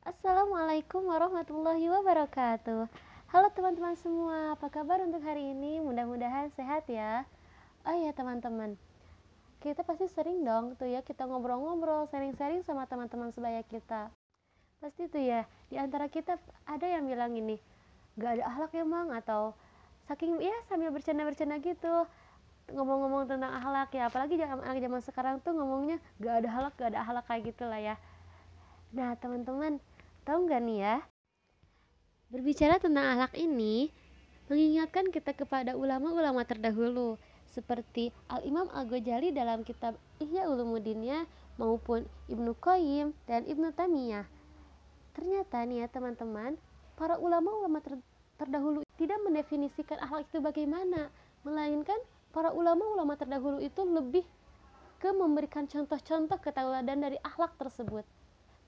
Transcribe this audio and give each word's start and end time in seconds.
Assalamualaikum 0.00 1.12
warahmatullahi 1.12 1.84
wabarakatuh. 1.92 2.88
Halo 3.36 3.46
teman-teman 3.52 3.92
semua, 4.00 4.56
apa 4.56 4.72
kabar 4.72 4.96
untuk 5.04 5.20
hari 5.20 5.52
ini? 5.52 5.76
Mudah-mudahan 5.76 6.48
sehat 6.56 6.88
ya. 6.88 7.28
Oh 7.84 7.92
ya 7.92 8.08
teman-teman. 8.16 8.80
Kita 9.60 9.84
pasti 9.84 10.08
sering 10.08 10.40
dong 10.40 10.72
tuh 10.80 10.88
ya 10.88 11.04
kita 11.04 11.28
ngobrol-ngobrol, 11.28 12.08
sharing-sharing 12.08 12.64
sama 12.64 12.88
teman-teman 12.88 13.28
sebaya 13.28 13.60
kita. 13.60 14.08
Pasti 14.80 15.04
tuh 15.04 15.20
ya, 15.20 15.44
di 15.68 15.76
antara 15.76 16.08
kita 16.08 16.40
ada 16.64 16.86
yang 16.88 17.04
bilang 17.04 17.36
ini 17.36 17.60
Gak 18.16 18.40
ada 18.40 18.48
akhlak 18.56 18.72
ya 18.72 18.88
mang 18.88 19.12
atau 19.12 19.52
saking 20.08 20.40
ya 20.40 20.56
sambil 20.72 20.96
bercanda-bercanda 20.96 21.60
gitu 21.60 22.08
ngomong-ngomong 22.72 23.28
tentang 23.28 23.52
akhlak 23.52 23.92
ya. 23.92 24.08
Apalagi 24.08 24.40
zaman 24.40 24.64
zaman 24.64 25.00
sekarang 25.04 25.44
tuh 25.44 25.52
ngomongnya 25.52 26.00
gak 26.24 26.40
ada 26.40 26.48
akhlak 26.48 26.74
gak 26.80 26.88
ada 26.96 26.98
akhlak 27.04 27.24
kayak 27.28 27.52
gitulah 27.52 27.76
ya 27.76 28.00
nah 28.90 29.14
teman-teman 29.14 29.78
tahu 30.26 30.50
nggak 30.50 30.62
nih 30.66 30.78
ya 30.82 30.96
berbicara 32.30 32.82
tentang 32.82 33.06
akhlak 33.06 33.38
ini 33.38 33.94
mengingatkan 34.50 35.14
kita 35.14 35.30
kepada 35.30 35.78
ulama-ulama 35.78 36.42
terdahulu 36.42 37.14
seperti 37.50 38.10
Al 38.26 38.42
Imam 38.46 38.66
Al 38.70 38.86
Ghazali 38.86 39.30
dalam 39.30 39.62
kitab 39.62 39.98
Ihya 40.22 40.46
Ulumuddinnya 40.50 41.26
maupun 41.58 42.06
Ibnu 42.26 42.54
Qayyim 42.58 43.14
dan 43.30 43.46
Ibnu 43.46 43.70
Tamiyah 43.74 44.26
ternyata 45.14 45.62
nih 45.66 45.82
ya 45.82 45.86
teman-teman 45.90 46.58
para 46.98 47.18
ulama-ulama 47.18 47.78
ter 47.82 47.98
terdahulu 48.38 48.82
tidak 48.98 49.18
mendefinisikan 49.22 49.98
akhlak 50.02 50.26
itu 50.26 50.38
bagaimana 50.42 51.12
melainkan 51.46 51.98
para 52.30 52.54
ulama-ulama 52.54 53.18
terdahulu 53.18 53.58
itu 53.62 53.82
lebih 53.86 54.24
ke 55.00 55.10
memberikan 55.12 55.64
contoh-contoh 55.64 56.36
ketauladan 56.40 57.00
dari 57.00 57.16
akhlak 57.24 57.56
tersebut. 57.56 58.04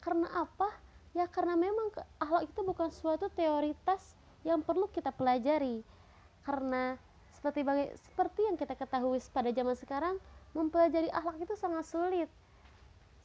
Karena 0.00 0.28
apa? 0.32 0.68
Ya 1.12 1.28
karena 1.28 1.56
memang 1.56 1.92
akhlak 2.20 2.48
itu 2.48 2.60
bukan 2.64 2.88
suatu 2.88 3.28
teoritas 3.32 4.16
yang 4.42 4.64
perlu 4.64 4.88
kita 4.88 5.12
pelajari. 5.12 5.84
Karena 6.44 6.96
seperti 7.30 7.60
baga- 7.62 7.94
seperti 7.96 8.40
yang 8.48 8.56
kita 8.56 8.74
ketahui 8.76 9.20
pada 9.32 9.50
zaman 9.52 9.76
sekarang, 9.76 10.16
mempelajari 10.56 11.08
akhlak 11.12 11.40
itu 11.40 11.54
sangat 11.56 11.84
sulit. 11.86 12.28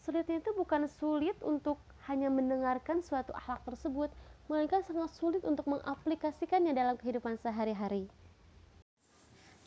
Sulitnya 0.05 0.37
itu 0.37 0.53
bukan 0.53 0.85
sulit 0.85 1.33
untuk 1.41 1.81
hanya 2.05 2.29
mendengarkan 2.29 3.01
suatu 3.01 3.33
akhlak 3.33 3.65
tersebut, 3.65 4.13
melainkan 4.45 4.85
sangat 4.85 5.09
sulit 5.17 5.41
untuk 5.41 5.65
mengaplikasikannya 5.65 6.77
dalam 6.77 6.93
kehidupan 7.01 7.41
sehari-hari. 7.41 8.05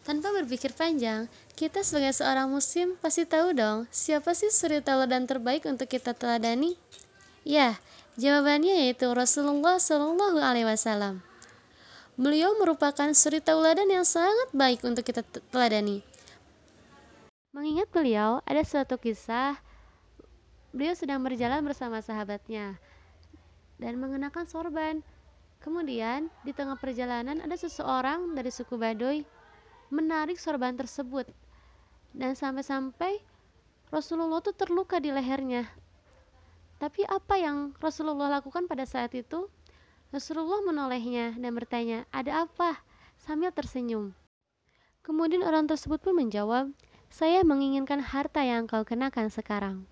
Tanpa 0.09 0.33
berpikir 0.33 0.73
panjang, 0.73 1.29
kita 1.53 1.85
sebagai 1.85 2.17
seorang 2.17 2.49
muslim 2.49 2.97
pasti 2.97 3.29
tahu 3.29 3.53
dong 3.53 3.85
siapa 3.93 4.33
sih 4.33 4.49
suri 4.49 4.81
tauladan 4.81 5.29
terbaik 5.29 5.69
untuk 5.69 5.85
kita 5.85 6.17
teladani? 6.17 6.81
Ya, 7.45 7.77
jawabannya 8.17 8.89
yaitu 8.89 9.05
Rasulullah 9.13 9.77
Shallallahu 9.77 10.41
Alaihi 10.41 10.65
Wasallam. 10.65 11.21
Beliau 12.17 12.57
merupakan 12.57 13.13
suri 13.13 13.45
tauladan 13.45 13.85
yang 13.85 14.09
sangat 14.09 14.49
baik 14.57 14.81
untuk 14.81 15.05
kita 15.05 15.21
teladani. 15.53 16.01
Mengingat 17.53 17.93
beliau, 17.93 18.41
ada 18.49 18.65
suatu 18.65 18.97
kisah 18.97 19.61
beliau 20.73 20.97
sedang 20.97 21.21
berjalan 21.21 21.61
bersama 21.61 22.01
sahabatnya 22.01 22.81
dan 23.77 24.01
mengenakan 24.01 24.49
sorban. 24.49 25.05
Kemudian, 25.61 26.33
di 26.49 26.57
tengah 26.57 26.81
perjalanan 26.81 27.45
ada 27.45 27.61
seseorang 27.61 28.33
dari 28.33 28.49
suku 28.49 28.81
Baduy 28.81 29.29
menarik 29.89 30.37
sorban 30.37 30.77
tersebut 30.77 31.29
dan 32.17 32.33
sampai-sampai 32.33 33.21
Rasulullah 33.89 34.45
itu 34.45 34.53
terluka 34.53 35.01
di 35.01 35.09
lehernya. 35.09 35.65
Tapi 36.79 37.03
apa 37.09 37.41
yang 37.41 37.75
Rasulullah 37.81 38.39
lakukan 38.39 38.69
pada 38.69 38.85
saat 38.87 39.11
itu? 39.17 39.49
Rasulullah 40.09 40.63
menolehnya 40.65 41.37
dan 41.37 41.53
bertanya, 41.57 42.05
"Ada 42.15 42.49
apa?" 42.49 42.85
sambil 43.19 43.51
tersenyum. 43.51 44.15
Kemudian 45.03 45.43
orang 45.43 45.67
tersebut 45.67 45.99
pun 46.05 46.15
menjawab, 46.15 46.71
"Saya 47.09 47.43
menginginkan 47.43 48.01
harta 48.05 48.45
yang 48.45 48.69
kau 48.69 48.85
kenakan 48.85 49.33
sekarang." 49.33 49.89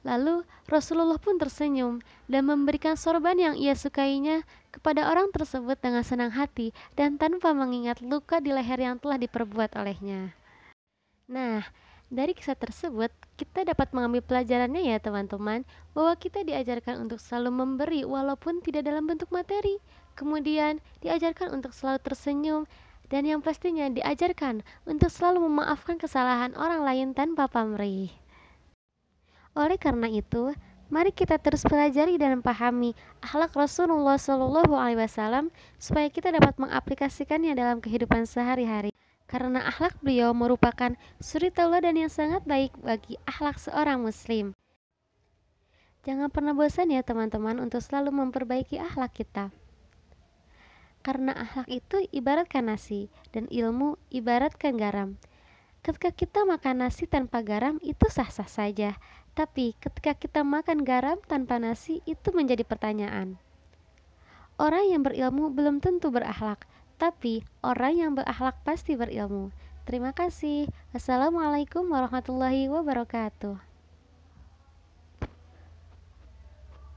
Lalu 0.00 0.48
Rasulullah 0.64 1.20
pun 1.20 1.36
tersenyum 1.36 2.00
dan 2.24 2.48
memberikan 2.48 2.96
sorban 2.96 3.36
yang 3.36 3.54
ia 3.58 3.76
sukainya 3.76 4.48
kepada 4.72 5.12
orang 5.12 5.28
tersebut 5.28 5.76
dengan 5.76 6.00
senang 6.00 6.32
hati 6.32 6.72
dan 6.96 7.20
tanpa 7.20 7.52
mengingat 7.52 8.00
luka 8.00 8.40
di 8.40 8.48
leher 8.48 8.80
yang 8.80 8.96
telah 8.96 9.20
diperbuat 9.20 9.76
olehnya. 9.76 10.32
Nah, 11.28 11.68
dari 12.10 12.34
kisah 12.34 12.58
tersebut, 12.58 13.12
kita 13.38 13.62
dapat 13.62 13.94
mengambil 13.94 14.18
pelajarannya 14.26 14.82
ya 14.82 14.98
teman-teman, 14.98 15.62
bahwa 15.94 16.18
kita 16.18 16.42
diajarkan 16.42 17.06
untuk 17.06 17.22
selalu 17.22 17.54
memberi 17.54 18.02
walaupun 18.02 18.58
tidak 18.66 18.90
dalam 18.90 19.06
bentuk 19.06 19.30
materi. 19.30 19.78
Kemudian, 20.18 20.82
diajarkan 21.06 21.54
untuk 21.54 21.70
selalu 21.70 22.02
tersenyum, 22.02 22.66
dan 23.06 23.30
yang 23.30 23.38
pastinya 23.38 23.86
diajarkan 23.86 24.66
untuk 24.90 25.06
selalu 25.06 25.46
memaafkan 25.46 26.02
kesalahan 26.02 26.50
orang 26.58 26.82
lain 26.82 27.08
tanpa 27.14 27.46
pamrih. 27.46 28.10
Oleh 29.58 29.78
karena 29.82 30.06
itu, 30.06 30.54
mari 30.90 31.10
kita 31.10 31.38
terus 31.42 31.66
pelajari 31.66 32.18
dan 32.18 32.38
pahami 32.38 32.94
akhlak 33.18 33.54
Rasulullah 33.54 34.14
Shallallahu 34.14 34.74
Alaihi 34.74 35.02
Wasallam 35.02 35.50
supaya 35.78 36.06
kita 36.06 36.30
dapat 36.30 36.54
mengaplikasikannya 36.58 37.58
dalam 37.58 37.82
kehidupan 37.82 38.30
sehari-hari. 38.30 38.94
Karena 39.30 39.62
akhlak 39.62 39.94
beliau 40.02 40.34
merupakan 40.34 40.94
suri 41.22 41.54
tauladan 41.54 41.94
yang 41.94 42.10
sangat 42.10 42.42
baik 42.42 42.74
bagi 42.82 43.14
akhlak 43.30 43.62
seorang 43.62 44.02
muslim. 44.02 44.58
Jangan 46.02 46.32
pernah 46.32 46.56
bosan 46.56 46.90
ya 46.90 47.06
teman-teman 47.06 47.62
untuk 47.62 47.78
selalu 47.78 48.10
memperbaiki 48.10 48.82
akhlak 48.82 49.14
kita. 49.14 49.54
Karena 51.06 51.32
akhlak 51.32 51.68
itu 51.70 52.02
ibaratkan 52.10 52.66
nasi 52.66 53.06
dan 53.30 53.46
ilmu 53.52 54.00
ibaratkan 54.10 54.74
garam. 54.74 55.20
Ketika 55.80 56.12
kita 56.12 56.44
makan 56.44 56.84
nasi 56.84 57.08
tanpa 57.08 57.40
garam 57.40 57.80
itu 57.80 58.04
sah-sah 58.12 58.44
saja, 58.44 59.00
tapi 59.38 59.78
ketika 59.78 60.16
kita 60.18 60.40
makan 60.42 60.82
garam 60.82 61.18
tanpa 61.24 61.62
nasi 61.62 62.02
itu 62.04 62.34
menjadi 62.34 62.66
pertanyaan. 62.66 63.38
Orang 64.60 64.84
yang 64.92 65.00
berilmu 65.00 65.48
belum 65.54 65.80
tentu 65.80 66.12
berakhlak, 66.12 66.68
tapi 67.00 67.46
orang 67.64 67.96
yang 67.96 68.12
berakhlak 68.12 68.60
pasti 68.60 68.92
berilmu. 68.98 69.54
Terima 69.88 70.12
kasih. 70.12 70.68
Wassalamualaikum 70.92 71.88
warahmatullahi 71.88 72.68
wabarakatuh. 72.68 73.69